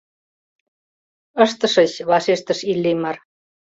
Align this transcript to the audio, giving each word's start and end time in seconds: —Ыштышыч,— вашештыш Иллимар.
—Ыштышыч,— 1.43 1.91
вашештыш 2.09 2.59
Иллимар. 2.71 3.15